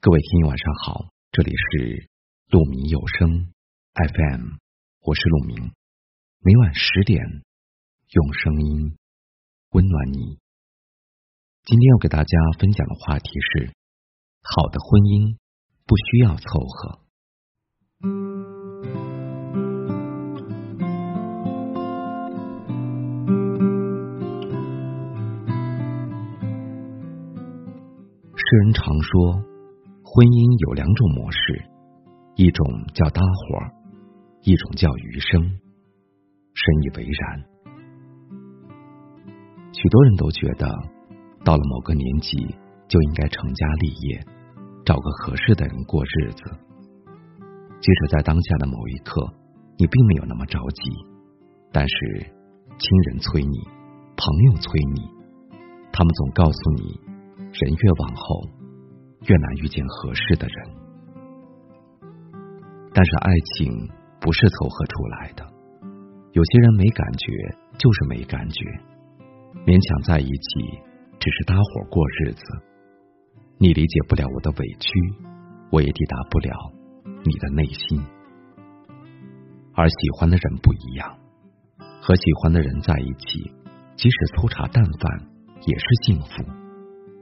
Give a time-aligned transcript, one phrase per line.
[0.00, 2.08] 各位听友晚上好，这里是
[2.50, 3.52] 鹿鸣有声
[3.94, 4.54] FM，
[5.02, 5.72] 我是鹿鸣，
[6.38, 7.20] 每晚十点
[8.12, 8.96] 用声音
[9.70, 10.38] 温暖你。
[11.64, 13.72] 今天要给大家分享的话题是：
[14.40, 15.36] 好的婚姻
[15.84, 17.00] 不需要凑合。
[28.36, 29.42] 世人常说，
[30.10, 31.68] 婚姻有两种模式，
[32.34, 32.64] 一种
[32.96, 33.60] 叫搭伙，
[34.40, 35.36] 一种叫余生。
[36.56, 37.44] 深以为然。
[39.70, 40.64] 许多人都觉得，
[41.44, 42.40] 到了某个年纪
[42.88, 44.24] 就应该成家立业，
[44.80, 46.42] 找个合适的人过日子。
[47.78, 49.20] 即使在当下的某一刻，
[49.76, 50.88] 你并没有那么着急，
[51.70, 52.24] 但是
[52.80, 53.60] 亲人催你，
[54.16, 55.04] 朋友催你，
[55.92, 56.96] 他们总告诉你。
[57.52, 58.44] 人越往后，
[59.26, 60.76] 越难遇见合适的人。
[62.94, 63.88] 但是爱情
[64.20, 65.46] 不是凑合出来的，
[66.32, 67.32] 有些人没感觉
[67.78, 68.64] 就是没感觉，
[69.66, 70.80] 勉强在一起
[71.18, 72.42] 只是搭伙过日子。
[73.58, 74.90] 你理解不了我的委屈，
[75.70, 76.50] 我也抵达不了
[77.24, 78.00] 你的内心。
[79.74, 81.18] 而喜欢的人不一样，
[82.00, 83.52] 和喜欢的人在一起，
[83.96, 85.28] 即使粗茶淡饭
[85.66, 86.44] 也是幸福。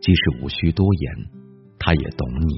[0.00, 1.12] 即使无需多言，
[1.88, 2.54] 他也懂你。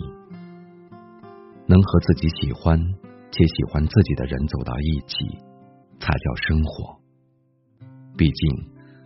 [1.68, 2.76] 能和自己喜欢
[3.30, 5.38] 且喜欢自己的人走到一起，
[6.00, 6.98] 才叫生活。
[8.16, 8.50] 毕竟，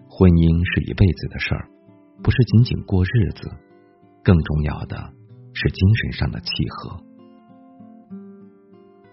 [0.08, 1.69] 婚姻是一辈子的事儿，
[2.22, 3.52] 不是仅仅过日子。
[4.22, 4.97] 更重要的
[5.52, 6.97] 是精神上的契合。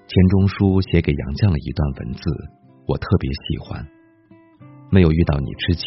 [0.07, 2.23] 钱钟书写给杨绛的一段文字，
[2.87, 3.85] 我特别喜欢。
[4.89, 5.83] 没有遇到你之前，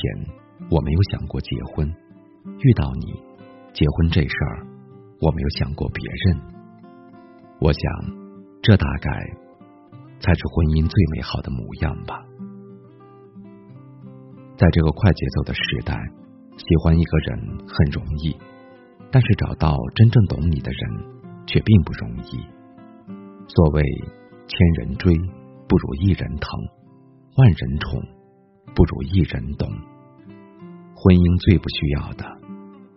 [0.69, 1.89] 我没有想过结婚。
[2.61, 3.17] 遇到你，
[3.72, 4.69] 结婚这事儿，
[5.25, 6.39] 我没有想过别人。
[7.58, 7.83] 我想，
[8.61, 9.08] 这大概
[10.20, 12.20] 才是婚姻最美好的模样吧。
[14.58, 15.96] 在这个快节奏的时代，
[16.58, 18.36] 喜欢一个人很容易，
[19.11, 22.45] 但是找到真正懂你的人却并不容易。
[23.48, 23.83] 所谓
[24.46, 25.17] 千人追，
[25.67, 26.61] 不如一人疼；
[27.39, 28.02] 万人宠，
[28.74, 29.73] 不如一人懂。
[30.95, 32.24] 婚姻最不需要的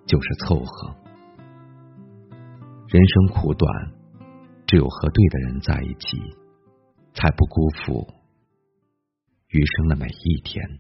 [0.05, 1.06] 就是凑合。
[2.89, 3.69] 人生苦短，
[4.65, 6.17] 只有和对的人在一起，
[7.13, 8.07] 才不辜负
[9.49, 10.79] 余生的每一天。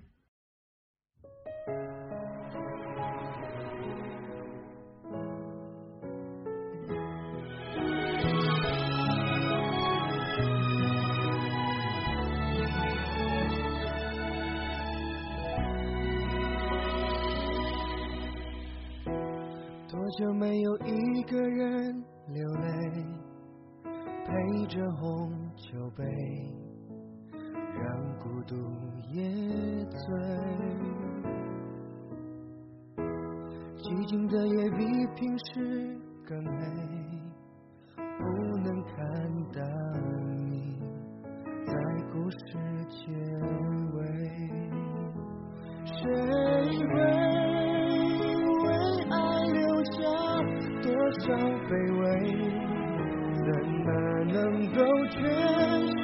[20.17, 23.05] 就没有一个人流泪，
[24.25, 26.03] 陪着红酒杯，
[27.75, 28.55] 让孤独
[29.11, 29.21] 也
[29.85, 29.99] 醉。
[33.77, 35.95] 寂静的夜比平时
[36.25, 36.65] 更美，
[37.95, 38.01] 不
[38.63, 38.95] 能看
[39.53, 39.61] 到
[40.47, 40.79] 你
[41.63, 41.71] 在
[42.11, 42.37] 故事
[42.89, 43.13] 结
[43.93, 43.97] 尾。
[45.85, 45.93] 谁
[46.87, 47.46] 会？
[51.27, 51.33] 的
[51.67, 52.03] 卑微，
[53.45, 53.47] 怎
[53.83, 53.87] 么
[54.31, 54.35] 能
[54.73, 54.77] 够
[55.07, 55.96] 全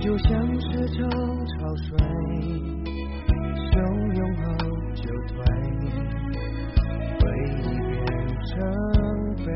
[0.00, 1.96] 就像是潮潮水，
[3.70, 3.72] 汹
[4.14, 4.42] 涌后
[4.94, 5.36] 就退，
[7.20, 7.22] 回
[7.56, 7.98] 忆变
[8.44, 8.52] 成
[9.44, 9.46] 悲，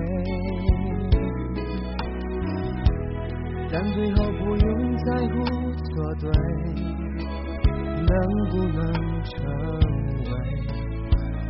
[3.70, 4.66] 但最后不用
[4.96, 5.34] 在乎
[5.74, 5.86] 错
[6.20, 6.24] 对，
[8.06, 8.12] 能
[8.50, 8.80] 不能
[9.24, 9.32] 成
[10.24, 10.32] 为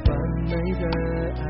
[0.07, 0.09] 完
[0.45, 0.83] 美的
[1.37, 1.43] 爱？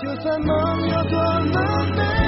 [0.00, 2.27] 就算梦有多么美。